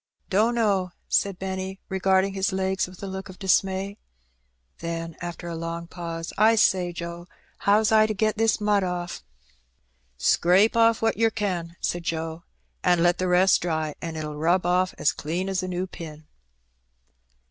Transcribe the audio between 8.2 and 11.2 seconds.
this mud off?" "Scrape off what